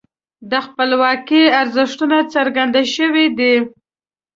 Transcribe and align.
د 0.51 0.53
خپلواکۍ 0.65 1.43
ارزښتونه 1.61 2.17
څرګند 2.33 2.75
شوي 2.95 3.25
دي. 3.37 3.53